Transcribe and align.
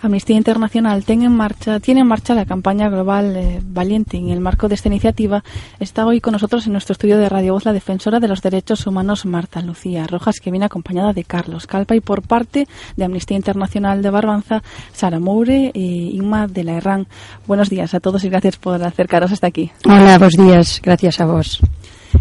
Amnistía 0.00 0.36
Internacional 0.36 1.04
tiene 1.04 1.24
en 1.24 1.34
marcha, 1.34 1.80
tiene 1.80 2.02
en 2.02 2.06
marcha 2.06 2.34
la 2.34 2.46
campaña 2.46 2.88
global 2.88 3.34
eh, 3.36 3.60
Valiente. 3.64 4.16
En 4.16 4.28
el 4.28 4.40
marco 4.40 4.68
de 4.68 4.76
esta 4.76 4.88
iniciativa 4.88 5.42
está 5.80 6.06
hoy 6.06 6.20
con 6.20 6.32
nosotros 6.32 6.66
en 6.66 6.72
nuestro 6.72 6.92
estudio 6.92 7.18
de 7.18 7.28
Radio 7.28 7.54
Voz 7.54 7.64
la 7.64 7.72
defensora 7.72 8.20
de 8.20 8.28
los 8.28 8.40
derechos 8.40 8.86
humanos 8.86 9.26
Marta 9.26 9.60
Lucía 9.60 10.06
Rojas, 10.06 10.38
que 10.40 10.50
viene 10.50 10.66
acompañada 10.66 11.12
de 11.12 11.24
Carlos 11.24 11.66
Calpa 11.66 11.96
y 11.96 12.00
por 12.00 12.22
parte 12.22 12.68
de 12.96 13.04
Amnistía 13.04 13.36
Internacional 13.36 14.02
de 14.02 14.10
Barbanza, 14.10 14.62
Sara 14.92 15.18
Moure 15.18 15.72
y 15.74 16.16
Inma 16.16 16.46
de 16.46 16.64
la 16.64 16.72
Herrán. 16.74 17.08
Buenos 17.46 17.68
días 17.68 17.92
a 17.94 18.00
todos 18.00 18.22
y 18.22 18.28
gracias 18.28 18.56
por 18.56 18.82
acercaros 18.82 19.32
hasta 19.32 19.48
aquí. 19.48 19.72
Hola, 19.84 20.18
buenos 20.18 20.34
días. 20.34 20.80
Gracias 20.82 21.20
a 21.20 21.26
vos. 21.26 21.60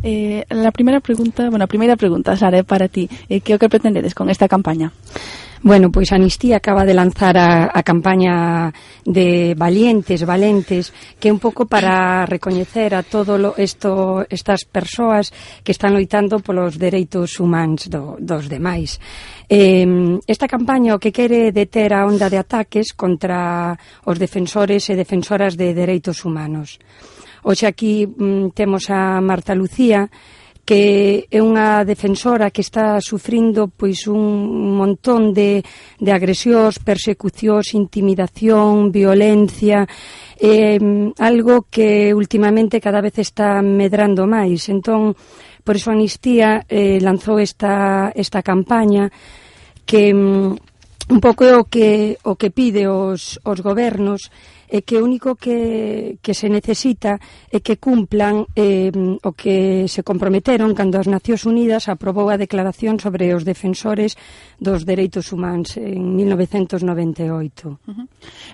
Eh, 0.03 0.45
la 0.49 0.71
primera 0.71 0.99
pregunta, 0.99 1.49
bueno, 1.49 1.67
primera 1.67 1.95
pregunta, 1.95 2.35
Sara, 2.35 2.63
para 2.63 2.87
ti. 2.87 3.09
Eh, 3.29 3.41
¿Qué 3.41 3.57
que 3.57 3.69
pretendedes 3.69 4.13
con 4.13 4.29
esta 4.29 4.47
campaña? 4.47 4.91
Bueno, 5.67 5.91
pois 5.91 6.15
Anistía 6.15 6.63
acaba 6.63 6.87
de 6.87 6.95
lanzar 6.95 7.35
a, 7.35 7.67
a 7.67 7.83
campaña 7.83 8.71
de 9.03 9.51
Valientes, 9.51 10.23
Valentes, 10.23 10.95
que 11.19 11.27
é 11.27 11.35
un 11.35 11.43
pouco 11.43 11.67
para 11.67 12.23
recoñecer 12.23 12.95
a 12.95 13.03
todo 13.03 13.35
lo, 13.35 13.51
esto, 13.59 14.23
estas 14.31 14.63
persoas 14.63 15.35
que 15.67 15.75
están 15.75 15.91
loitando 15.91 16.39
polos 16.39 16.79
dereitos 16.79 17.43
humanos 17.43 17.91
do, 17.91 18.15
dos 18.15 18.47
demais. 18.47 18.95
Eh, 19.51 19.83
esta 20.23 20.47
campaña 20.47 20.95
o 20.95 21.03
que 21.03 21.11
quere 21.11 21.51
deter 21.51 21.91
a 21.91 22.07
onda 22.07 22.31
de 22.31 22.39
ataques 22.39 22.95
contra 22.95 23.75
os 24.07 24.15
defensores 24.15 24.87
e 24.87 24.95
defensoras 24.95 25.59
de 25.59 25.75
dereitos 25.75 26.23
humanos. 26.23 26.79
Oxe 27.43 27.67
aquí 27.67 28.07
mm, 28.07 28.55
temos 28.55 28.87
a 28.87 29.19
Marta 29.19 29.51
Lucía, 29.51 30.07
que 30.67 31.31
é 31.31 31.39
unha 31.39 31.87
defensora 31.87 32.51
que 32.51 32.59
está 32.59 32.99
sufrindo 32.99 33.71
pois 33.71 34.03
un 34.11 34.75
montón 34.75 35.31
de, 35.31 35.63
de 35.95 36.11
agresións, 36.11 36.83
persecucións, 36.83 37.71
intimidación, 37.71 38.91
violencia, 38.91 39.87
eh, 40.35 40.75
algo 41.23 41.71
que 41.71 42.11
últimamente 42.11 42.83
cada 42.83 42.99
vez 42.99 43.15
está 43.15 43.63
medrando 43.63 44.27
máis. 44.27 44.67
Entón, 44.67 45.15
por 45.63 45.79
iso 45.79 45.87
Anistía 45.87 46.67
eh, 46.67 46.99
lanzou 46.99 47.39
esta, 47.39 48.11
esta 48.11 48.43
campaña 48.43 49.07
que 49.87 50.11
mm, 50.11 50.51
un 51.15 51.19
pouco 51.23 51.47
é 51.47 51.55
o 51.55 51.63
que, 51.63 52.19
o 52.27 52.35
que 52.35 52.51
pide 52.51 52.91
os, 52.91 53.39
os 53.47 53.63
gobernos 53.63 54.27
e 54.67 54.83
que 54.83 54.99
o 54.99 55.03
único 55.07 55.39
que, 55.39 56.19
que 56.19 56.35
se 56.35 56.51
necesita 56.51 57.15
é 57.47 57.63
que 57.63 57.79
cumplan 57.79 58.43
eh, 58.51 58.91
o 58.91 59.31
que 59.31 59.87
se 59.87 60.03
comprometeron 60.03 60.75
cando 60.75 60.99
as 60.99 61.07
Nacións 61.07 61.47
Unidas 61.47 61.87
aprobou 61.87 62.27
a 62.27 62.35
declaración 62.35 62.99
sobre 62.99 63.31
os 63.31 63.47
defensores 63.47 64.19
dos 64.59 64.83
dereitos 64.83 65.31
humanos 65.31 65.79
en 65.79 66.03
1998. 66.19 67.79
Uh 67.87 67.95
-huh. 67.95 68.05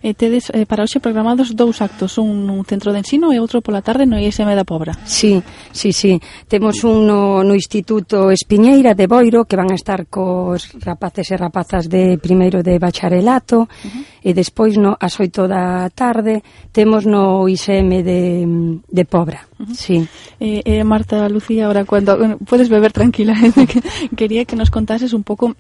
E 0.06 0.11
eh, 0.11 0.14
tedes 0.14 0.53
eh, 0.53 0.69
para 0.69 0.86
hoxe 0.86 1.02
programados 1.02 1.58
dous 1.58 1.81
actos, 1.81 2.22
un 2.22 2.45
nun 2.45 2.61
centro 2.61 2.94
de 2.94 3.02
ensino 3.02 3.34
e 3.34 3.41
outro 3.41 3.66
pola 3.66 3.81
tarde 3.81 4.06
no 4.06 4.22
ISM 4.22 4.53
da 4.53 4.69
Pobra. 4.69 4.94
Sí, 5.09 5.41
sí, 5.73 5.89
sí. 5.89 6.22
Temos 6.46 6.85
un 6.85 7.09
no, 7.09 7.41
no 7.41 7.57
Instituto 7.57 8.29
Espiñeira 8.29 8.94
de 8.94 9.09
Boiro 9.09 9.50
que 9.50 9.57
van 9.57 9.73
a 9.73 9.79
estar 9.79 10.06
cos 10.06 10.78
rapaces 10.78 11.34
e 11.34 11.35
rapazas 11.41 11.90
de 11.90 12.22
primeiro 12.22 12.62
de 12.62 12.78
bacharelato 12.78 13.66
uh 13.66 13.68
-huh. 13.68 14.22
e 14.22 14.29
despois 14.38 14.78
no, 14.78 14.94
as 14.94 15.18
oito 15.18 15.50
da 15.50 15.90
tarde 15.90 16.03
tarde 16.03 16.44
temos 16.74 17.06
no 17.06 17.47
ISM 17.47 17.90
de, 18.09 18.80
de 18.97 19.06
Pobra. 19.06 19.47
Uh 19.59 19.64
-huh. 19.64 19.75
Sí. 19.84 19.97
Eh, 20.40 20.62
eh, 20.66 20.84
Marta, 20.84 21.30
Lucía, 21.30 21.68
ahora 21.68 21.86
cuando 21.86 22.18
bueno, 22.18 22.38
puedes 22.50 22.68
beber 22.68 22.91
tranquila. 22.91 23.34
Quería 24.19 24.44
que 24.44 24.58
nos 24.58 24.69
contases 24.69 25.14
un 25.14 25.24
poco 25.24 25.56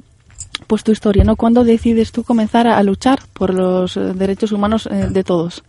pues 0.67 0.83
tu 0.83 0.91
historia, 0.91 1.23
¿no? 1.23 1.35
¿Cuándo 1.35 1.63
decides 1.63 2.11
tú 2.11 2.23
comenzar 2.23 2.67
a, 2.67 2.77
a 2.77 2.83
luchar 2.83 3.19
por 3.37 3.53
los 3.53 3.95
eh, 3.95 4.01
derechos 4.23 4.51
humanos 4.51 4.81
eh, 4.91 5.07
de 5.17 5.23
todos? 5.23 5.63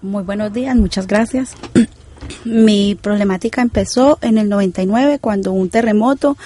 Muy 0.00 0.22
buenos 0.24 0.50
días, 0.52 0.74
muchas 0.76 1.06
gracias. 1.06 1.54
Mi 2.44 2.94
problemática 2.94 3.60
empezó 3.60 4.18
en 4.22 4.38
el 4.38 4.48
99 4.48 5.18
cuando 5.20 5.52
un 5.52 5.68
terremoto 5.68 6.36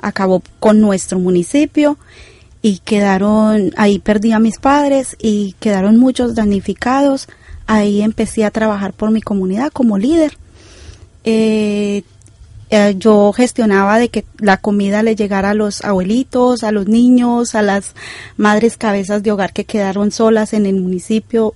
acabó 0.00 0.42
con 0.60 0.80
nuestro 0.80 1.18
municipio 1.18 1.98
y 2.64 2.78
quedaron, 2.78 3.72
ahí 3.76 3.98
perdí 3.98 4.32
a 4.32 4.38
mis 4.38 4.58
padres 4.58 5.18
y 5.20 5.54
quedaron 5.60 5.98
muchos 5.98 6.34
damnificados. 6.34 7.28
Ahí 7.66 8.00
empecé 8.00 8.42
a 8.42 8.50
trabajar 8.50 8.94
por 8.94 9.10
mi 9.10 9.20
comunidad 9.20 9.70
como 9.70 9.98
líder. 9.98 10.38
Eh, 11.24 12.04
eh, 12.70 12.94
yo 12.96 13.34
gestionaba 13.34 13.98
de 13.98 14.08
que 14.08 14.24
la 14.38 14.56
comida 14.56 15.02
le 15.02 15.14
llegara 15.14 15.50
a 15.50 15.54
los 15.54 15.84
abuelitos, 15.84 16.64
a 16.64 16.72
los 16.72 16.88
niños, 16.88 17.54
a 17.54 17.60
las 17.60 17.94
madres 18.38 18.78
cabezas 18.78 19.22
de 19.22 19.30
hogar 19.30 19.52
que 19.52 19.66
quedaron 19.66 20.10
solas 20.10 20.54
en 20.54 20.64
el 20.64 20.76
municipio 20.76 21.52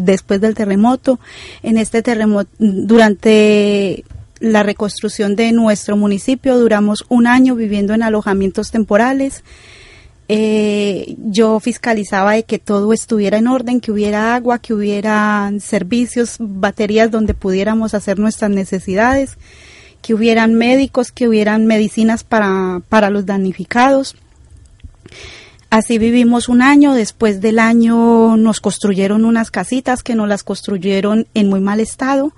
después 0.00 0.40
del 0.40 0.54
terremoto. 0.54 1.20
En 1.62 1.76
este 1.76 2.00
terremoto, 2.00 2.48
durante 2.58 4.04
la 4.40 4.62
reconstrucción 4.62 5.36
de 5.36 5.52
nuestro 5.52 5.98
municipio, 5.98 6.58
duramos 6.58 7.04
un 7.10 7.26
año 7.26 7.54
viviendo 7.56 7.92
en 7.92 8.02
alojamientos 8.02 8.70
temporales 8.70 9.44
eh, 10.28 11.16
yo 11.18 11.60
fiscalizaba 11.60 12.32
de 12.32 12.44
que 12.44 12.58
todo 12.58 12.92
estuviera 12.92 13.38
en 13.38 13.46
orden, 13.46 13.80
que 13.80 13.92
hubiera 13.92 14.34
agua, 14.34 14.58
que 14.58 14.72
hubiera 14.72 15.50
servicios, 15.60 16.36
baterías 16.38 17.10
donde 17.10 17.34
pudiéramos 17.34 17.94
hacer 17.94 18.18
nuestras 18.18 18.50
necesidades, 18.50 19.36
que 20.00 20.14
hubieran 20.14 20.54
médicos, 20.54 21.12
que 21.12 21.28
hubieran 21.28 21.66
medicinas 21.66 22.24
para, 22.24 22.80
para 22.88 23.10
los 23.10 23.26
damnificados. 23.26 24.16
Así 25.70 25.98
vivimos 25.98 26.48
un 26.48 26.62
año, 26.62 26.94
después 26.94 27.40
del 27.40 27.58
año 27.58 28.36
nos 28.36 28.60
construyeron 28.60 29.24
unas 29.24 29.50
casitas 29.50 30.02
que 30.02 30.14
nos 30.14 30.28
las 30.28 30.42
construyeron 30.42 31.26
en 31.34 31.48
muy 31.48 31.60
mal 31.60 31.80
estado, 31.80 32.32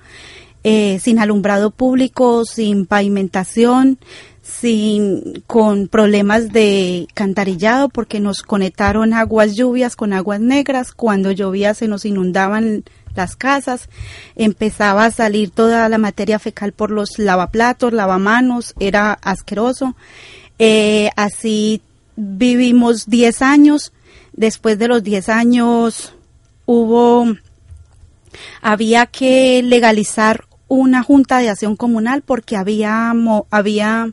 eh, 0.64 0.98
sin 1.00 1.18
alumbrado 1.18 1.70
público, 1.70 2.44
sin 2.44 2.86
pavimentación, 2.86 3.98
sin 4.46 5.42
con 5.46 5.88
problemas 5.88 6.52
de 6.52 7.08
cantarillado 7.14 7.88
porque 7.88 8.20
nos 8.20 8.42
conectaron 8.42 9.12
aguas 9.12 9.56
lluvias 9.56 9.96
con 9.96 10.12
aguas 10.12 10.40
negras. 10.40 10.92
Cuando 10.92 11.32
llovía 11.32 11.74
se 11.74 11.88
nos 11.88 12.04
inundaban 12.04 12.84
las 13.14 13.34
casas. 13.36 13.88
Empezaba 14.36 15.06
a 15.06 15.10
salir 15.10 15.50
toda 15.50 15.88
la 15.88 15.98
materia 15.98 16.38
fecal 16.38 16.72
por 16.72 16.90
los 16.90 17.18
lavaplatos 17.18 17.92
lavamanos. 17.92 18.74
Era 18.78 19.12
asqueroso. 19.12 19.96
Eh, 20.58 21.10
así 21.16 21.82
vivimos 22.16 23.06
10 23.06 23.42
años. 23.42 23.92
Después 24.32 24.78
de 24.78 24.88
los 24.88 25.02
10 25.02 25.28
años 25.28 26.14
hubo 26.66 27.26
había 28.60 29.06
que 29.06 29.62
legalizar 29.62 30.44
una 30.68 31.02
junta 31.02 31.38
de 31.38 31.48
acción 31.48 31.76
comunal 31.76 32.22
porque 32.22 32.56
había 32.56 33.14
había 33.50 34.12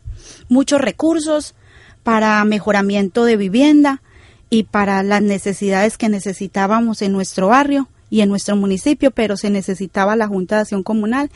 muchos 0.49 0.81
recursos 0.81 1.55
para 2.03 2.43
mejoramiento 2.45 3.25
de 3.25 3.37
vivienda 3.37 4.01
y 4.49 4.63
para 4.63 5.01
las 5.03 5.21
necesidades 5.21 5.97
que 5.97 6.09
necesitábamos 6.09 7.01
en 7.01 7.11
nuestro 7.11 7.47
barrio 7.47 7.87
y 8.13 8.21
en 8.21 8.29
nuestro 8.29 8.55
municipio, 8.55 9.09
pero 9.09 9.37
se 9.37 9.49
necesitaba 9.49 10.15
la 10.15 10.27
Junta 10.27 10.55
de 10.55 10.61
Acción 10.61 10.83
Comunal, 10.83 11.31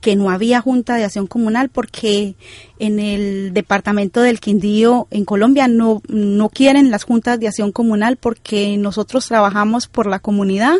que 0.00 0.16
no 0.16 0.30
había 0.30 0.62
Junta 0.62 0.94
de 0.94 1.04
Acción 1.04 1.26
Comunal 1.26 1.68
porque 1.68 2.36
en 2.78 2.98
el 2.98 3.52
departamento 3.52 4.22
del 4.22 4.40
Quindío, 4.40 5.08
en 5.10 5.26
Colombia, 5.26 5.68
no, 5.68 6.00
no 6.08 6.48
quieren 6.48 6.90
las 6.90 7.04
Juntas 7.04 7.38
de 7.38 7.48
Acción 7.48 7.70
Comunal 7.70 8.16
porque 8.16 8.78
nosotros 8.78 9.28
trabajamos 9.28 9.88
por 9.88 10.06
la 10.06 10.20
comunidad 10.20 10.76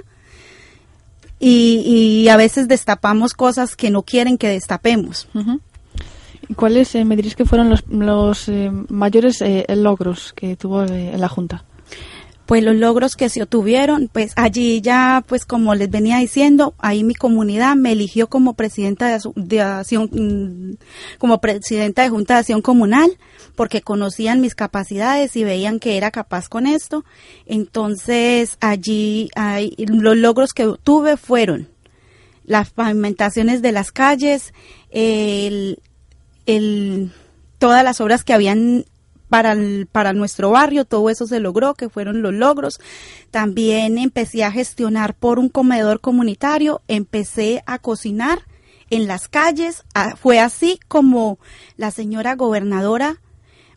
y, 1.38 2.22
y 2.24 2.28
a 2.28 2.38
veces 2.38 2.66
destapamos 2.66 3.34
cosas 3.34 3.76
que 3.76 3.90
no 3.90 4.04
quieren 4.04 4.38
que 4.38 4.48
destapemos. 4.48 5.28
¿Cuáles 6.56 6.94
eh, 6.94 7.04
me 7.04 7.16
que 7.16 7.44
fueron 7.44 7.70
los, 7.70 7.84
los 7.88 8.48
eh, 8.48 8.70
mayores 8.88 9.40
eh, 9.42 9.64
logros 9.76 10.32
que 10.32 10.56
tuvo 10.56 10.84
la 10.84 11.28
Junta? 11.28 11.64
pues 12.52 12.62
los 12.62 12.76
logros 12.76 13.16
que 13.16 13.30
se 13.30 13.42
obtuvieron, 13.42 14.10
pues 14.12 14.32
allí 14.36 14.82
ya, 14.82 15.24
pues 15.26 15.46
como 15.46 15.74
les 15.74 15.88
venía 15.88 16.18
diciendo, 16.18 16.74
ahí 16.78 17.02
mi 17.02 17.14
comunidad 17.14 17.76
me 17.76 17.92
eligió 17.92 18.26
como 18.26 18.52
presidenta 18.54 19.06
de, 19.08 19.20
de 19.36 19.60
acción, 19.62 20.10
mm, 20.12 20.76
como 21.18 21.40
presidenta 21.40 22.02
de 22.02 22.10
Junta 22.10 22.34
de 22.34 22.40
Acción 22.40 22.60
Comunal, 22.60 23.16
porque 23.54 23.80
conocían 23.80 24.40
mis 24.40 24.54
capacidades 24.54 25.34
y 25.36 25.44
veían 25.44 25.78
que 25.78 25.96
era 25.96 26.10
capaz 26.10 26.48
con 26.48 26.66
esto. 26.66 27.06
Entonces 27.46 28.58
allí 28.60 29.30
hay, 29.34 29.74
los 29.78 30.16
logros 30.16 30.52
que 30.52 30.70
tuve 30.82 31.16
fueron 31.16 31.68
las 32.44 32.70
pavimentaciones 32.70 33.62
de 33.62 33.72
las 33.72 33.92
calles, 33.92 34.52
el, 34.90 35.78
el, 36.46 37.12
todas 37.58 37.84
las 37.84 38.00
obras 38.00 38.24
que 38.24 38.32
habían 38.32 38.84
para, 39.28 39.56
para 39.90 40.12
nuestro 40.12 40.50
barrio, 40.50 40.84
todo 40.84 41.08
eso 41.08 41.26
se 41.26 41.40
logró, 41.40 41.74
que 41.74 41.88
fueron 41.88 42.20
los 42.20 42.34
logros. 42.34 42.80
También 43.30 43.96
empecé 43.96 44.44
a 44.44 44.52
gestionar 44.52 45.14
por 45.14 45.38
un 45.38 45.48
comedor 45.48 46.00
comunitario, 46.00 46.82
empecé 46.86 47.62
a 47.66 47.78
cocinar 47.78 48.42
en 48.90 49.06
las 49.06 49.28
calles. 49.28 49.84
Fue 50.20 50.38
así 50.38 50.78
como 50.86 51.38
la 51.78 51.90
señora 51.90 52.34
gobernadora 52.34 53.20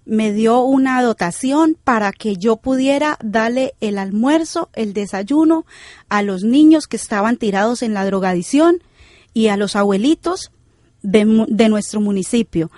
me 0.05 0.31
dio 0.31 0.59
una 0.61 1.01
dotación 1.01 1.77
para 1.83 2.11
que 2.11 2.37
yo 2.37 2.57
pudiera 2.57 3.17
darle 3.23 3.73
el 3.81 3.97
almuerzo, 3.97 4.69
el 4.73 4.93
desayuno 4.93 5.65
a 6.09 6.21
los 6.21 6.43
niños 6.43 6.87
que 6.87 6.97
estaban 6.97 7.37
tirados 7.37 7.81
en 7.81 7.93
la 7.93 8.05
drogadicción 8.05 8.83
y 9.33 9.47
a 9.47 9.57
los 9.57 9.75
abuelitos 9.75 10.51
de, 11.05 11.69
nuestro 11.69 12.01
municipio. 12.01 12.71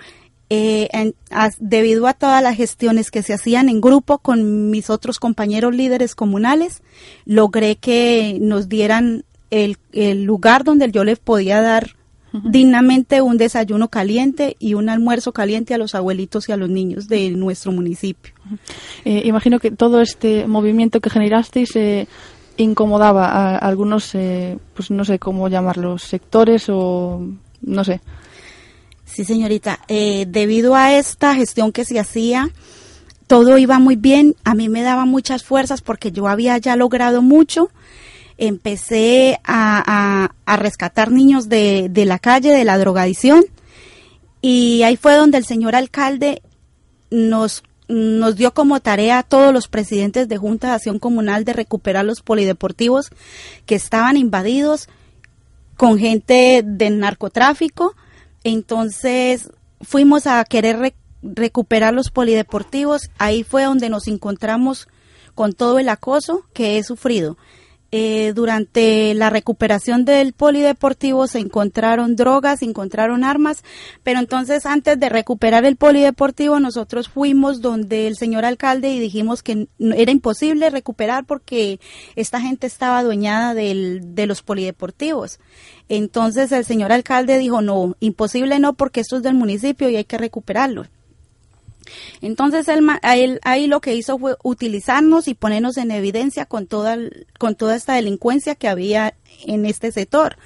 Eh, 0.50 1.12
debido 1.60 2.06
a 2.06 2.14
todas 2.14 2.42
las 2.42 2.56
gestiones 2.56 3.10
que 3.10 3.22
se 3.22 3.34
hacían 3.34 3.68
en 3.68 3.80
grupo 3.80 4.18
con 4.18 4.70
mis 4.70 4.88
otros 4.88 5.18
compañeros 5.18 5.74
líderes 5.74 6.14
comunales, 6.14 6.82
logré 7.26 7.76
que 7.76 8.38
nos 8.40 8.68
dieran 8.68 9.24
el, 9.50 9.76
el 9.92 10.24
lugar 10.24 10.64
donde 10.64 10.90
yo 10.90 11.04
les 11.04 11.18
podía 11.18 11.60
dar 11.60 11.98
dignamente 12.32 13.22
un 13.22 13.38
desayuno 13.38 13.88
caliente 13.88 14.56
y 14.58 14.74
un 14.74 14.88
almuerzo 14.88 15.32
caliente 15.32 15.74
a 15.74 15.78
los 15.78 15.94
abuelitos 15.94 16.48
y 16.48 16.52
a 16.52 16.56
los 16.56 16.68
niños 16.68 17.08
de 17.08 17.30
nuestro 17.30 17.72
municipio. 17.72 18.34
Eh, 19.04 19.22
imagino 19.24 19.58
que 19.58 19.70
todo 19.70 20.00
este 20.00 20.46
movimiento 20.46 21.00
que 21.00 21.10
generasteis 21.10 21.74
eh, 21.76 22.06
incomodaba 22.56 23.26
a, 23.28 23.56
algunos, 23.56 24.14
eh, 24.14 24.58
pues 24.74 24.90
no 24.90 25.04
sé 25.04 25.18
cómo 25.18 25.48
llamarlos, 25.48 26.02
sectores 26.02 26.66
o 26.68 27.22
no 27.60 27.84
sé. 27.84 28.00
Sí, 29.04 29.24
señorita. 29.24 29.80
debido 29.88 30.74
a 30.74 30.94
esta 30.94 31.34
gestión 31.34 31.72
que 31.72 31.84
se 31.84 31.98
hacía, 31.98 32.50
todo 33.26 33.58
iba 33.58 33.78
muy 33.78 33.96
bien. 33.96 34.36
A 34.44 34.54
mí 34.54 34.68
me 34.68 34.82
daba 34.82 35.06
muchas 35.06 35.42
fuerzas 35.44 35.80
porque 35.80 36.12
yo 36.12 36.28
había 36.28 36.58
ya 36.58 36.76
logrado 36.76 37.22
mucho 37.22 37.70
empecé 38.38 39.40
a, 39.44 40.30
rescatar 40.46 41.10
niños 41.10 41.48
de, 41.48 41.90
la 42.06 42.18
calle, 42.18 42.52
de 42.52 42.64
la 42.64 42.78
drogadicción, 42.78 43.44
y 44.40 44.82
ahí 44.84 44.96
fue 44.96 45.14
donde 45.14 45.36
el 45.36 45.44
señor 45.44 45.74
alcalde 45.74 46.42
nos, 47.10 47.64
nos 47.88 48.36
dio 48.36 48.54
como 48.54 48.80
tarea 48.80 49.18
a 49.18 49.22
todos 49.24 49.52
los 49.52 49.66
presidentes 49.66 50.28
de 50.28 50.36
Junta 50.36 50.68
de 50.68 50.74
Acción 50.74 51.00
Comunal 51.00 51.44
de 51.44 51.52
recuperar 51.52 52.04
los 52.04 52.22
polideportivos 52.22 53.10
que 53.66 53.74
estaban 53.74 54.16
invadidos 54.16 54.88
con 55.78 55.96
gente 55.96 56.62
del 56.66 56.98
narcotráfico. 56.98 57.94
Entonces 58.42 59.48
fuimos 59.80 60.26
a 60.26 60.44
querer 60.44 60.92
recuperar 61.22 61.94
los 61.94 62.10
polideportivos. 62.10 63.10
Ahí 63.16 63.44
fue 63.44 63.62
donde 63.62 63.88
nos 63.88 64.08
encontramos 64.08 64.88
con 65.36 65.52
todo 65.52 65.78
el 65.78 65.88
acoso 65.88 66.44
que 66.52 66.76
he 66.76 66.82
sufrido. 66.82 67.38
Eh, 67.90 68.34
durante 68.34 69.14
la 69.14 69.30
recuperación 69.30 70.04
del 70.04 70.34
polideportivo 70.34 71.26
se 71.26 71.38
encontraron 71.38 72.16
drogas, 72.16 72.58
se 72.58 72.66
encontraron 72.66 73.24
armas, 73.24 73.64
pero 74.02 74.18
entonces 74.18 74.66
antes 74.66 75.00
de 75.00 75.08
recuperar 75.08 75.64
el 75.64 75.76
polideportivo 75.76 76.60
nosotros 76.60 77.08
fuimos 77.08 77.62
donde 77.62 78.06
el 78.06 78.16
señor 78.16 78.44
alcalde 78.44 78.90
y 78.90 79.00
dijimos 79.00 79.42
que 79.42 79.68
era 79.78 80.12
imposible 80.12 80.68
recuperar 80.68 81.24
porque 81.24 81.80
esta 82.14 82.42
gente 82.42 82.66
estaba 82.66 82.98
adueñada 82.98 83.54
de 83.54 84.26
los 84.26 84.42
polideportivos. 84.42 85.40
Entonces 85.88 86.52
el 86.52 86.66
señor 86.66 86.92
alcalde 86.92 87.38
dijo, 87.38 87.62
no, 87.62 87.96
imposible 88.00 88.58
no 88.58 88.74
porque 88.74 89.00
esto 89.00 89.16
es 89.16 89.22
del 89.22 89.34
municipio 89.34 89.88
y 89.88 89.96
hay 89.96 90.04
que 90.04 90.18
recuperarlo. 90.18 90.84
Entonces 92.20 92.66
él, 92.68 93.40
ahí 93.42 93.66
lo 93.66 93.80
que 93.80 93.94
hizo 93.94 94.18
fue 94.18 94.36
utilizarnos 94.42 95.28
y 95.28 95.34
ponernos 95.34 95.76
en 95.76 95.90
evidencia 95.90 96.46
con 96.46 96.66
toda, 96.66 96.96
con 97.38 97.54
toda 97.54 97.76
esta 97.76 97.94
delincuencia 97.94 98.54
que 98.54 98.68
había 98.68 99.14
en 99.44 99.66
este 99.66 99.92
sector. 99.92 100.36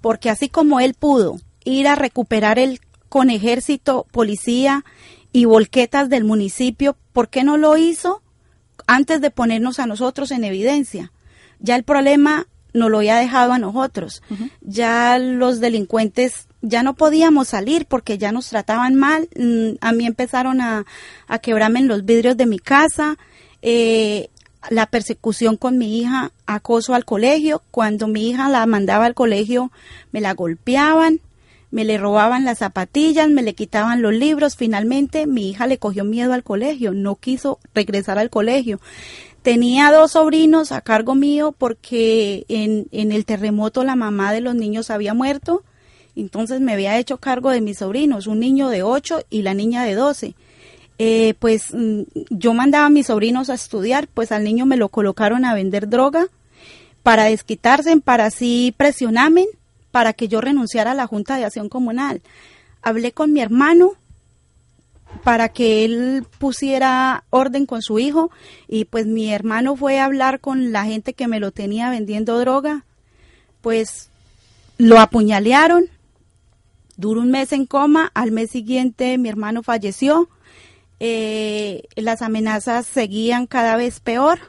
Porque 0.00 0.30
así 0.30 0.48
como 0.48 0.80
él 0.80 0.94
pudo 0.94 1.38
ir 1.64 1.88
a 1.88 1.94
recuperar 1.94 2.58
el 2.58 2.80
con 3.08 3.30
ejército, 3.30 4.06
policía 4.10 4.84
y 5.32 5.44
volquetas 5.46 6.08
del 6.08 6.24
municipio, 6.24 6.96
¿por 7.12 7.28
qué 7.28 7.42
no 7.42 7.56
lo 7.56 7.76
hizo 7.76 8.22
antes 8.86 9.20
de 9.20 9.30
ponernos 9.30 9.78
a 9.78 9.86
nosotros 9.86 10.30
en 10.30 10.44
evidencia? 10.44 11.12
Ya 11.58 11.76
el 11.76 11.84
problema 11.84 12.46
nos 12.72 12.90
lo 12.90 12.98
había 12.98 13.16
dejado 13.16 13.52
a 13.52 13.58
nosotros. 13.58 14.22
Ya 14.60 15.18
los 15.18 15.60
delincuentes 15.60 16.47
ya 16.60 16.82
no 16.82 16.94
podíamos 16.94 17.48
salir 17.48 17.86
porque 17.86 18.18
ya 18.18 18.32
nos 18.32 18.48
trataban 18.48 18.94
mal. 18.94 19.28
Mm, 19.36 19.76
a 19.80 19.92
mí 19.92 20.06
empezaron 20.06 20.60
a, 20.60 20.84
a 21.26 21.38
quebrarme 21.38 21.80
en 21.80 21.88
los 21.88 22.04
vidrios 22.04 22.36
de 22.36 22.46
mi 22.46 22.58
casa. 22.58 23.16
Eh, 23.62 24.30
la 24.70 24.86
persecución 24.86 25.56
con 25.56 25.78
mi 25.78 26.00
hija, 26.00 26.32
acoso 26.46 26.94
al 26.94 27.04
colegio. 27.04 27.62
Cuando 27.70 28.08
mi 28.08 28.28
hija 28.28 28.48
la 28.48 28.66
mandaba 28.66 29.06
al 29.06 29.14
colegio, 29.14 29.70
me 30.10 30.20
la 30.20 30.34
golpeaban, 30.34 31.20
me 31.70 31.84
le 31.84 31.96
robaban 31.96 32.44
las 32.44 32.58
zapatillas, 32.58 33.28
me 33.28 33.42
le 33.42 33.54
quitaban 33.54 34.02
los 34.02 34.12
libros. 34.12 34.56
Finalmente, 34.56 35.26
mi 35.26 35.50
hija 35.50 35.66
le 35.66 35.78
cogió 35.78 36.04
miedo 36.04 36.32
al 36.32 36.42
colegio, 36.42 36.92
no 36.92 37.16
quiso 37.16 37.60
regresar 37.74 38.18
al 38.18 38.30
colegio. 38.30 38.80
Tenía 39.42 39.92
dos 39.92 40.12
sobrinos 40.12 40.72
a 40.72 40.80
cargo 40.80 41.14
mío 41.14 41.54
porque 41.56 42.44
en, 42.48 42.88
en 42.90 43.12
el 43.12 43.24
terremoto 43.24 43.84
la 43.84 43.94
mamá 43.94 44.32
de 44.32 44.40
los 44.40 44.56
niños 44.56 44.90
había 44.90 45.14
muerto 45.14 45.62
entonces 46.20 46.60
me 46.60 46.72
había 46.72 46.98
hecho 46.98 47.18
cargo 47.18 47.50
de 47.50 47.60
mis 47.60 47.78
sobrinos, 47.78 48.26
un 48.26 48.40
niño 48.40 48.68
de 48.68 48.82
8 48.82 49.20
y 49.30 49.42
la 49.42 49.54
niña 49.54 49.84
de 49.84 49.94
12. 49.94 50.34
Eh, 50.98 51.34
pues 51.38 51.72
mm, 51.72 52.02
yo 52.30 52.54
mandaba 52.54 52.86
a 52.86 52.90
mis 52.90 53.06
sobrinos 53.06 53.50
a 53.50 53.54
estudiar, 53.54 54.08
pues 54.08 54.32
al 54.32 54.44
niño 54.44 54.66
me 54.66 54.76
lo 54.76 54.88
colocaron 54.88 55.44
a 55.44 55.54
vender 55.54 55.88
droga 55.88 56.26
para 57.02 57.24
desquitarse, 57.24 57.96
para 58.00 58.26
así 58.26 58.74
presionarme, 58.76 59.46
para 59.92 60.12
que 60.12 60.28
yo 60.28 60.40
renunciara 60.40 60.90
a 60.92 60.94
la 60.94 61.06
Junta 61.06 61.36
de 61.36 61.44
Acción 61.44 61.68
Comunal. 61.68 62.20
Hablé 62.82 63.12
con 63.12 63.32
mi 63.32 63.40
hermano 63.40 63.92
para 65.24 65.48
que 65.48 65.84
él 65.84 66.26
pusiera 66.38 67.24
orden 67.30 67.66
con 67.66 67.82
su 67.82 67.98
hijo 67.98 68.30
y 68.66 68.84
pues 68.84 69.06
mi 69.06 69.32
hermano 69.32 69.76
fue 69.76 69.98
a 69.98 70.04
hablar 70.04 70.40
con 70.40 70.72
la 70.72 70.84
gente 70.84 71.14
que 71.14 71.28
me 71.28 71.40
lo 71.40 71.50
tenía 71.50 71.90
vendiendo 71.90 72.38
droga, 72.38 72.84
pues 73.60 74.10
lo 74.76 74.98
apuñalearon, 75.00 75.86
Duró 76.98 77.20
un 77.20 77.30
mes 77.30 77.52
en 77.52 77.64
coma, 77.64 78.10
al 78.12 78.32
mes 78.32 78.50
siguiente 78.50 79.18
mi 79.18 79.28
hermano 79.28 79.62
falleció. 79.62 80.28
Eh, 80.98 81.84
las 81.94 82.22
amenazas 82.22 82.86
seguían 82.86 83.46
cada 83.46 83.76
vez 83.76 84.00
peor, 84.00 84.40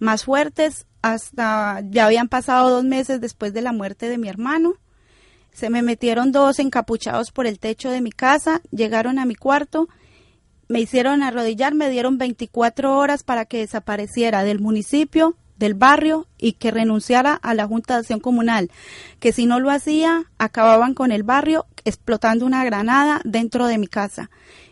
más 0.00 0.24
fuertes, 0.24 0.84
hasta 1.00 1.80
ya 1.88 2.06
habían 2.06 2.26
pasado 2.28 2.70
dos 2.70 2.82
meses 2.82 3.20
después 3.20 3.54
de 3.54 3.62
la 3.62 3.70
muerte 3.70 4.08
de 4.08 4.18
mi 4.18 4.28
hermano. 4.28 4.74
Se 5.52 5.70
me 5.70 5.80
metieron 5.80 6.32
dos 6.32 6.58
encapuchados 6.58 7.30
por 7.30 7.46
el 7.46 7.60
techo 7.60 7.88
de 7.88 8.00
mi 8.00 8.10
casa, 8.10 8.62
llegaron 8.72 9.20
a 9.20 9.24
mi 9.24 9.36
cuarto, 9.36 9.88
me 10.66 10.80
hicieron 10.80 11.22
arrodillar, 11.22 11.72
me 11.72 11.88
dieron 11.88 12.18
24 12.18 12.98
horas 12.98 13.22
para 13.22 13.44
que 13.44 13.58
desapareciera 13.58 14.42
del 14.42 14.58
municipio, 14.58 15.36
del 15.56 15.74
barrio 15.74 16.26
y 16.36 16.54
que 16.54 16.72
renunciara 16.72 17.34
a 17.34 17.54
la 17.54 17.66
Junta 17.66 17.94
de 17.94 18.00
Acción 18.00 18.18
Comunal, 18.20 18.72
que 19.20 19.32
si 19.32 19.46
no 19.46 19.60
lo 19.60 19.70
hacía, 19.70 20.24
acababan 20.38 20.94
con 20.94 21.12
el 21.12 21.22
barrio 21.22 21.66
explotando 21.86 22.44
una 22.44 22.64
granada 22.64 23.22
dentro 23.24 23.66
de 23.66 23.78
mi 23.78 23.86
casa. 23.86 24.28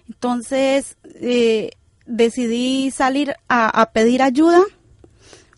Entonces 0.08 0.98
eh, 1.04 1.70
decidí 2.06 2.90
salir 2.90 3.34
a, 3.48 3.90
pedir 3.92 4.20
ayuda. 4.20 4.60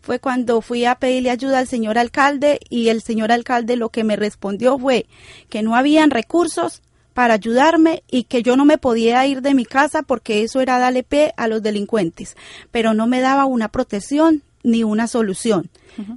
Fue 0.03 0.21
cuando 0.21 0.61
fui 0.61 0.85
a 0.85 0.95
pedirle 0.97 1.31
ayuda 1.31 1.59
al 1.59 1.67
señor 1.67 1.99
alcalde 1.99 2.61
y 2.69 2.91
el 2.91 3.03
señor 3.03 3.33
alcalde 3.33 3.77
lo 3.77 3.89
que 3.89 4.05
me 4.05 4.15
respondió 4.15 4.79
fue 4.79 5.07
que 5.49 5.63
no 5.63 5.75
habían 5.75 6.11
recursos 6.11 6.83
para 7.13 7.35
ayudarme 7.35 8.05
y 8.09 8.25
que 8.25 8.43
yo 8.43 8.57
no 8.57 8.65
me 8.65 8.79
podía 8.79 9.27
ir 9.27 9.41
de 9.41 9.55
mi 9.55 9.65
casa 9.65 10.03
porque 10.03 10.43
eso 10.43 10.61
era 10.61 10.79
darle 10.79 11.03
pe 11.03 11.33
a 11.37 11.49
los 11.49 11.63
delincuentes, 11.63 12.37
pero 12.71 12.95
no 12.95 13.07
me 13.07 13.21
daba 13.21 13.47
una 13.47 13.69
protección 13.69 14.43
ni 14.63 14.85
una 14.85 15.09
solución. 15.09 15.71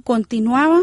Continuaba 0.04 0.82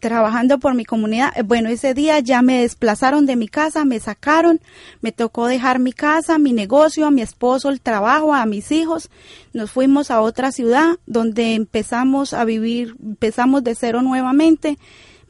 trabajando 0.00 0.58
por 0.58 0.74
mi 0.74 0.84
comunidad. 0.84 1.32
Eh, 1.36 1.42
bueno, 1.42 1.68
ese 1.68 1.94
día 1.94 2.18
ya 2.18 2.42
me 2.42 2.62
desplazaron 2.62 3.26
de 3.26 3.36
mi 3.36 3.46
casa, 3.46 3.84
me 3.84 4.00
sacaron, 4.00 4.60
me 5.00 5.12
tocó 5.12 5.46
dejar 5.46 5.78
mi 5.78 5.92
casa, 5.92 6.38
mi 6.38 6.52
negocio, 6.52 7.06
a 7.06 7.10
mi 7.10 7.22
esposo, 7.22 7.68
el 7.68 7.80
trabajo, 7.80 8.34
a 8.34 8.46
mis 8.46 8.72
hijos. 8.72 9.10
Nos 9.52 9.70
fuimos 9.70 10.10
a 10.10 10.20
otra 10.20 10.50
ciudad 10.50 10.96
donde 11.06 11.54
empezamos 11.54 12.32
a 12.32 12.44
vivir, 12.44 12.96
empezamos 13.00 13.62
de 13.62 13.74
cero 13.74 14.02
nuevamente. 14.02 14.78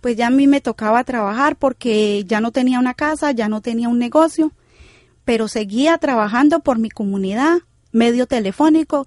Pues 0.01 0.17
ya 0.17 0.29
a 0.29 0.31
mí 0.31 0.47
me 0.47 0.63
tocaba 0.63 1.05
trabajar 1.05 1.57
porque 1.57 2.25
ya 2.25 2.41
no 2.41 2.53
tenía 2.53 2.79
una 2.79 2.95
casa, 2.95 3.33
ya 3.33 3.49
no 3.49 3.61
tenía 3.61 3.91
un 3.91 3.99
negocio, 3.99 4.53
pero 5.27 5.47
seguía 5.47 5.99
trabajando 5.99 6.61
por 6.61 6.79
mi 6.79 6.89
comunidad, 6.89 7.59
medio 7.93 8.27
telefónico 8.27 9.07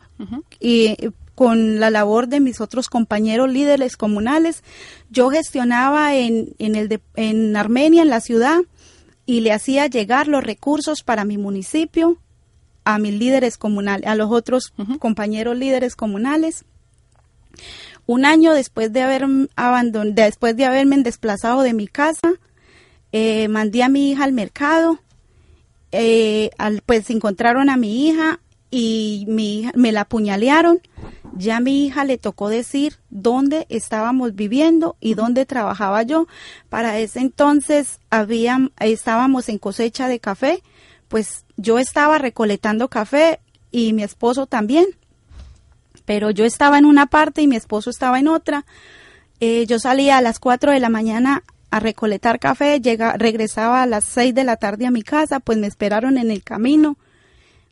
y 0.59 0.95
con 1.35 1.79
la 1.79 1.89
labor 1.89 2.27
de 2.27 2.39
mis 2.39 2.61
otros 2.61 2.89
compañeros 2.89 3.51
líderes 3.51 3.97
comunales. 3.97 4.63
Yo 5.09 5.29
gestionaba 5.29 6.15
en, 6.15 6.55
en, 6.59 6.75
el 6.75 7.01
en 7.15 7.55
Armenia, 7.55 8.01
en 8.01 8.09
la 8.09 8.21
ciudad, 8.21 8.59
y 9.25 9.41
le 9.41 9.51
hacía 9.51 9.87
llegar 9.87 10.27
los 10.27 10.43
recursos 10.43 11.03
para 11.03 11.25
mi 11.25 11.37
municipio 11.37 12.17
a 12.85 12.99
mis 12.99 13.13
líderes 13.13 13.57
comunales, 13.57 14.07
a 14.07 14.15
los 14.15 14.31
otros 14.31 14.73
compañeros 14.99 15.57
líderes 15.57 15.95
comunales. 15.95 16.65
Un 18.05 18.25
año 18.25 18.53
después 18.53 18.91
de 18.91 19.01
haber 19.01 19.25
abandonado, 19.55 20.13
después 20.13 20.57
de 20.57 20.65
haberme 20.65 20.97
desplazado 20.97 21.61
de 21.61 21.73
mi 21.73 21.87
casa, 21.87 22.33
eh, 23.13 23.47
mandé 23.47 23.83
a 23.83 23.89
mi 23.89 24.11
hija 24.11 24.25
al 24.25 24.33
mercado. 24.33 24.99
Eh, 25.93 26.49
al, 26.57 26.81
pues 26.81 27.09
encontraron 27.11 27.69
a 27.69 27.77
mi 27.77 28.07
hija 28.07 28.39
y 28.75 29.25
mi 29.27 29.59
hija, 29.59 29.71
me 29.75 29.91
la 29.91 30.01
apuñalearon 30.01 30.81
ya 31.35 31.57
a 31.57 31.59
mi 31.59 31.85
hija 31.85 32.05
le 32.05 32.17
tocó 32.17 32.49
decir 32.49 32.97
dónde 33.09 33.65
estábamos 33.69 34.35
viviendo 34.35 34.97
y 34.99 35.15
dónde 35.15 35.45
trabajaba 35.45 36.03
yo. 36.03 36.27
Para 36.69 36.99
ese 36.99 37.19
entonces 37.19 37.99
había, 38.09 38.69
estábamos 38.79 39.49
en 39.49 39.57
cosecha 39.57 40.07
de 40.07 40.19
café, 40.19 40.61
pues 41.07 41.45
yo 41.57 41.79
estaba 41.79 42.19
recolectando 42.19 42.87
café 42.87 43.39
y 43.71 43.93
mi 43.93 44.03
esposo 44.03 44.45
también. 44.45 44.85
Pero 46.05 46.29
yo 46.29 46.45
estaba 46.45 46.77
en 46.77 46.85
una 46.85 47.07
parte 47.07 47.41
y 47.41 47.47
mi 47.47 47.55
esposo 47.55 47.89
estaba 47.89 48.19
en 48.19 48.27
otra. 48.27 48.65
Eh, 49.39 49.65
yo 49.65 49.79
salía 49.79 50.17
a 50.17 50.21
las 50.21 50.39
4 50.39 50.71
de 50.71 50.79
la 50.79 50.89
mañana 50.89 51.43
a 51.71 51.79
recolectar 51.79 52.39
café, 52.39 52.79
llega, 52.79 53.17
regresaba 53.17 53.81
a 53.81 53.87
las 53.87 54.03
6 54.03 54.35
de 54.35 54.43
la 54.43 54.57
tarde 54.57 54.85
a 54.85 54.91
mi 54.91 55.01
casa, 55.01 55.39
pues 55.39 55.57
me 55.57 55.65
esperaron 55.65 56.19
en 56.19 56.29
el 56.29 56.43
camino. 56.43 56.97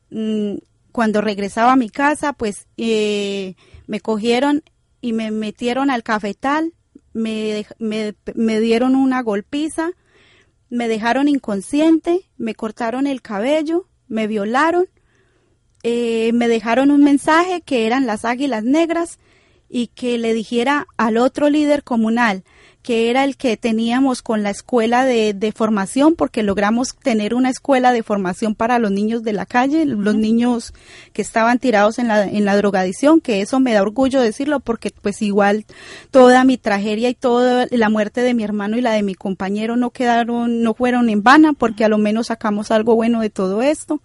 Mm, 0.10 0.56
cuando 0.92 1.22
regresaba 1.22 1.74
a 1.74 1.78
mi 1.78 1.90
casa, 1.90 2.34
pues 2.34 2.68
eh, 2.78 3.56
me 3.88 4.00
cogieron 4.00 4.64
y 5.02 5.14
me 5.14 5.32
metieron 5.32 5.90
al 5.90 6.04
cafetal, 6.04 6.74
me, 7.14 7.66
me, 7.80 8.60
dieron 8.60 8.96
una 8.96 9.22
golpiza, 9.22 9.92
me 10.70 10.88
dejaron 10.88 11.28
inconsciente, 11.28 12.30
me 12.38 12.56
cortaron 12.56 13.08
el 13.08 13.22
cabello, 13.22 13.88
me 14.08 14.28
violaron, 14.28 14.86
eh, 15.84 16.32
me 16.34 16.48
dejaron 16.48 16.92
un 16.92 17.04
mensaje 17.04 17.62
que 17.62 17.88
eran 17.88 18.06
las 18.06 18.24
águilas 18.24 18.64
negras 18.64 19.20
y 19.68 19.88
que 19.88 20.18
le 20.18 20.34
dijera 20.34 20.88
al 20.98 21.18
otro 21.18 21.50
líder 21.50 21.84
comunal, 21.84 22.44
que 22.82 23.12
era 23.12 23.24
el 23.24 23.38
que 23.38 23.58
teníamos 23.58 24.24
con 24.24 24.42
la 24.42 24.50
escuela 24.50 25.06
de, 25.06 25.34
de, 25.34 25.52
formación, 25.52 26.16
porque 26.16 26.42
logramos 26.42 26.96
tener 26.96 27.36
una 27.36 27.50
escuela 27.50 27.92
de 27.92 28.02
formación 28.02 28.56
para 28.56 28.80
los 28.80 28.92
niños 28.92 29.24
de 29.24 29.34
la 29.34 29.46
calle, 29.46 29.86
los 29.86 30.16
niños 30.16 30.74
que 31.14 31.22
estaban 31.22 31.60
tirados 31.60 32.00
en 32.00 32.08
la, 32.08 32.24
en 32.24 32.44
la 32.44 32.58
drogadicción, 32.58 33.22
que 33.22 33.42
eso 33.42 33.60
me 33.60 33.74
da 33.74 33.84
orgullo 33.84 34.20
decirlo, 34.20 34.60
porque 34.60 34.92
pues 35.02 35.22
igual 35.22 35.66
toda 36.10 36.44
mi 36.44 36.58
tragedia 36.58 37.10
y 37.10 37.14
toda 37.14 37.68
la 37.70 37.90
muerte 37.90 38.22
de 38.22 38.34
mi 38.34 38.44
hermano 38.44 38.78
y 38.78 38.82
la 38.82 38.94
de 38.94 39.04
mi 39.04 39.14
compañero 39.14 39.76
no 39.76 39.92
quedaron, 39.92 40.64
no 40.64 40.74
fueron 40.74 41.10
en 41.10 41.22
vana, 41.22 41.54
porque 41.54 41.86
a 41.86 41.90
lo 41.90 42.00
menos 42.00 42.28
sacamos 42.28 42.72
algo 42.72 42.96
bueno 42.96 43.22
de 43.22 43.30
todo 43.30 43.62
esto, 43.62 44.02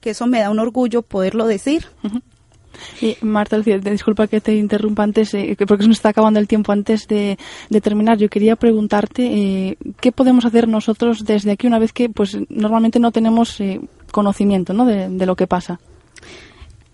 que 0.00 0.10
eso 0.10 0.26
me 0.26 0.40
da 0.40 0.50
un 0.50 0.58
orgullo 0.58 1.02
poderlo 1.02 1.46
decir. 1.46 1.86
Y 3.00 3.16
Marta, 3.22 3.58
disculpa 3.58 4.26
que 4.26 4.40
te 4.40 4.54
interrumpa 4.54 5.02
antes, 5.02 5.34
eh, 5.34 5.56
porque 5.66 5.84
se 5.84 5.88
nos 5.88 5.98
está 5.98 6.10
acabando 6.10 6.40
el 6.40 6.48
tiempo 6.48 6.72
antes 6.72 7.06
de, 7.08 7.38
terminar. 7.82 8.18
Yo 8.18 8.28
quería 8.28 8.56
preguntarte 8.56 9.24
eh, 9.24 9.78
qué 10.00 10.12
podemos 10.12 10.44
hacer 10.44 10.68
nosotros 10.68 11.24
desde 11.24 11.52
aquí 11.52 11.66
una 11.66 11.78
vez 11.78 11.92
que, 11.92 12.08
pues, 12.08 12.38
normalmente 12.48 12.98
no 12.98 13.12
tenemos 13.12 13.60
eh, 13.60 13.80
conocimiento, 14.10 14.72
¿no? 14.72 14.86
De, 14.86 15.26
lo 15.26 15.36
que 15.36 15.46
pasa. 15.46 15.80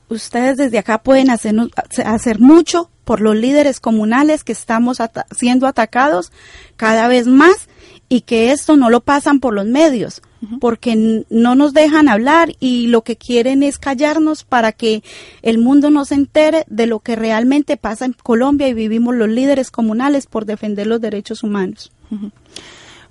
Ustedes 0.08 0.56
desde 0.56 0.78
acá 0.78 1.02
pueden 1.02 1.30
hacer 1.30 2.40
mucho 2.40 2.90
por 3.04 3.20
los 3.20 3.36
líderes 3.36 3.80
comunales 3.80 4.44
que 4.44 4.52
estamos 4.52 4.98
siendo 5.36 5.66
atacados 5.66 6.32
cada 6.76 7.08
vez 7.08 7.26
más 7.26 7.68
y 8.08 8.22
que 8.22 8.52
esto 8.52 8.76
no 8.76 8.90
lo 8.90 9.00
pasan 9.00 9.40
por 9.40 9.54
los 9.54 9.66
medios, 9.66 10.22
porque 10.60 11.24
no 11.30 11.54
nos 11.54 11.72
dejan 11.72 12.08
hablar 12.08 12.54
y 12.58 12.88
lo 12.88 13.02
que 13.02 13.16
quieren 13.16 13.62
es 13.62 13.78
callarnos 13.78 14.44
para 14.44 14.72
que 14.72 15.02
el 15.42 15.58
mundo 15.58 15.90
no 15.90 16.04
se 16.04 16.14
entere 16.14 16.64
de 16.66 16.86
lo 16.86 17.00
que 17.00 17.16
realmente 17.16 17.76
pasa 17.76 18.04
en 18.04 18.12
Colombia 18.12 18.68
y 18.68 18.74
vivimos 18.74 19.14
los 19.14 19.28
líderes 19.28 19.70
comunales 19.70 20.26
por 20.26 20.44
defender 20.44 20.86
los 20.86 21.00
derechos 21.00 21.42
humanos 21.42 21.92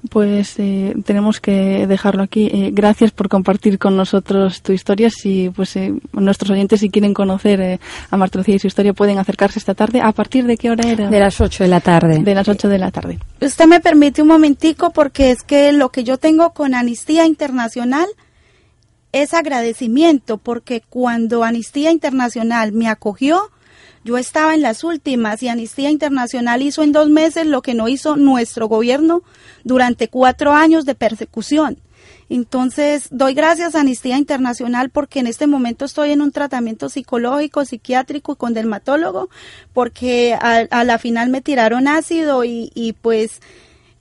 pues 0.10 0.55
eh, 0.58 0.96
tenemos 1.05 1.39
que 1.39 1.86
dejarlo 1.88 2.24
aquí. 2.24 2.50
Eh, 2.51 2.70
gracias 2.74 3.12
por 3.12 3.29
compartir 3.29 3.77
con 3.77 3.96
nosotros 3.96 4.62
tu 4.62 4.72
historia. 4.72 5.10
Si 5.10 5.50
pues 5.50 5.75
eh, 5.75 5.93
nuestros 6.13 6.51
oyentes 6.51 6.79
si 6.79 6.89
quieren 6.89 7.13
conocer 7.13 7.79
a 8.10 8.17
Marta 8.17 8.39
Lucía 8.39 8.55
y 8.55 8.60
su 8.60 8.67
historia 8.67 8.93
pueden 8.93 9.20
acercarse 9.20 9.60
esta 9.60 9.75
tarde. 9.75 10.01
¿A 10.01 10.12
partir 10.12 10.46
de 10.46 10.58
qué 10.58 10.70
hora 10.70 10.89
era? 10.89 11.10
De 11.10 11.20
las 11.20 11.39
8 11.39 11.63
de 11.63 11.70
la 11.70 11.81
tarde. 11.81 12.20
De 12.20 12.36
las 12.36 12.48
8 12.48 12.67
de 12.67 12.77
la 12.77 12.91
tarde. 12.91 13.20
Usted 13.39 13.65
me 13.65 13.79
permite 13.79 14.22
un 14.22 14.27
momentico 14.27 14.91
porque 14.91 15.31
es 15.31 15.43
que 15.43 15.72
lo 15.72 15.89
que 15.89 16.03
yo 16.03 16.17
tengo 16.17 16.51
con 16.51 16.74
Amnistía 16.74 17.25
Internacional 17.25 18.08
es 19.12 19.34
agradecimiento 19.34 20.38
porque 20.38 20.81
cuando 20.81 21.43
Amnistía 21.43 21.91
Internacional 21.91 22.72
me 22.72 22.88
acogió, 22.88 23.51
yo 24.03 24.17
estaba 24.17 24.55
en 24.55 24.62
las 24.62 24.84
últimas 24.84 25.43
y 25.43 25.48
Amnistía 25.48 25.89
Internacional 25.89 26.62
hizo 26.62 26.84
en 26.84 26.91
dos 26.91 27.10
meses 27.10 27.46
lo 27.46 27.62
que 27.62 27.74
no 27.74 27.88
hizo 27.88 28.15
nuestro 28.15 28.67
gobierno 28.67 29.22
durante 29.63 30.08
cuatro 30.08 30.53
años 30.53 30.86
de 30.86 30.96
persecución. 30.96 31.77
Entonces, 32.29 33.10
doy 33.12 33.34
gracias 33.34 33.75
a 33.75 33.81
Amnistía 33.81 34.17
Internacional 34.17 34.89
porque 34.89 35.20
en 35.20 35.27
este 35.27 35.48
momento 35.48 35.86
estoy 35.86 36.12
en 36.12 36.22
un 36.22 36.31
tratamiento 36.31 36.88
psicológico, 36.88 37.65
psiquiátrico 37.65 38.34
y 38.34 38.36
con 38.38 38.53
dermatólogo, 38.53 39.29
porque 39.74 40.34
a, 40.39 40.84
la 40.84 40.98
final 40.98 41.29
me 41.29 41.41
tiraron 41.41 41.88
ácido 41.88 42.43
y, 42.46 42.96
pues 43.01 43.41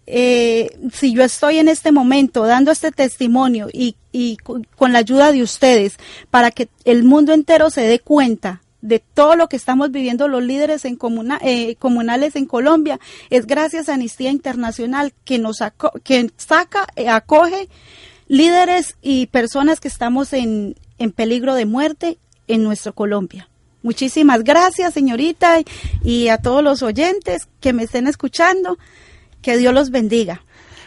eh, 0.06 0.70
si 0.92 1.12
yo 1.12 1.24
estoy 1.24 1.58
en 1.58 1.68
este 1.68 1.92
momento 1.92 2.44
dando 2.44 2.70
este 2.70 2.92
testimonio 2.92 3.68
y 3.72 3.96
con 4.76 4.92
la 4.92 5.00
ayuda 5.00 5.32
de 5.32 5.42
ustedes 5.42 5.98
para 6.30 6.52
que 6.52 6.68
el 6.84 7.04
mundo 7.04 7.32
entero 7.32 7.68
se 7.68 7.82
dé 7.82 7.98
cuenta 7.98 8.62
de 8.82 8.98
todo 8.98 9.36
lo 9.36 9.48
que 9.48 9.56
estamos 9.56 9.90
viviendo 9.90 10.28
los 10.28 10.42
líderes 10.42 10.84
en 10.84 10.98
eh, 11.42 11.76
comunales 11.76 12.36
en 12.36 12.46
Colombia 12.46 12.98
es 13.28 13.46
gracias 13.46 13.88
a 13.88 13.94
Amnistía 13.94 14.30
Internacional 14.30 15.12
que 15.24 15.38
nos 15.38 15.58
que 16.02 16.30
saca, 16.36 16.86
eh, 16.96 17.08
acoge 17.08 17.68
líderes 18.28 18.96
y 19.02 19.26
personas 19.26 19.80
que 19.80 19.88
estamos 19.88 20.32
en, 20.32 20.76
en 20.98 21.12
peligro 21.12 21.54
de 21.54 21.66
muerte 21.66 22.18
en 22.48 22.62
nuestro 22.62 22.94
Colombia. 22.94 23.48
Muchísimas 23.82 24.44
gracias, 24.44 24.92
señorita, 24.92 25.58
y 26.04 26.28
a 26.28 26.38
todos 26.38 26.62
los 26.62 26.82
oyentes 26.82 27.48
que 27.60 27.72
me 27.72 27.84
estén 27.84 28.06
escuchando. 28.06 28.78
Que 29.40 29.56
Dios 29.56 29.72
los 29.72 29.90
bendiga. 29.90 30.42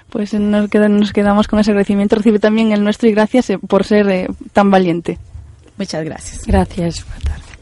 Pues 0.10 0.34
nos, 0.36 0.72
nos 0.72 1.12
quedamos 1.12 1.48
con 1.48 1.60
ese 1.60 1.72
agradecimiento. 1.72 2.16
Recibe 2.16 2.38
también 2.38 2.72
el 2.72 2.84
nuestro 2.84 3.10
y 3.10 3.14
gracias 3.14 3.50
eh, 3.50 3.58
por 3.58 3.84
ser 3.84 4.30
tan 4.54 4.70
valiente. 4.70 5.18
Muchas 5.78 6.06
gracias. 6.06 6.46
Gracias. 6.46 7.04
Buenas 7.04 7.24
tardes. 7.24 7.52